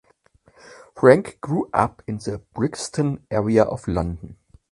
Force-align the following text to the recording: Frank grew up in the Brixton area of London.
Frank 0.95 1.37
grew 1.41 1.69
up 1.75 2.01
in 2.07 2.17
the 2.17 2.41
Brixton 2.55 3.23
area 3.29 3.61
of 3.63 3.87
London. 3.87 4.35